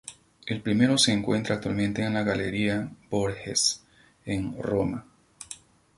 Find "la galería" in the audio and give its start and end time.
2.15-2.89